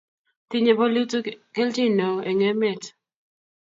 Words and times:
tinyei 0.49 0.77
bolutik 0.79 1.25
kelchin 1.55 1.93
neoo 1.97 2.17
eng' 2.29 2.45
emet 2.51 2.83